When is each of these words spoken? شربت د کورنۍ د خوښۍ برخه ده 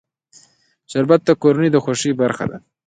شربت 0.91 1.21
د 1.25 1.29
کورنۍ 1.41 1.69
د 1.71 1.77
خوښۍ 1.83 2.11
برخه 2.21 2.45
ده 2.51 2.57